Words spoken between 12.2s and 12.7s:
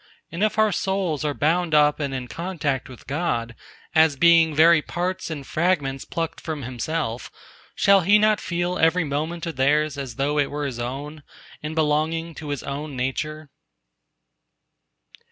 to His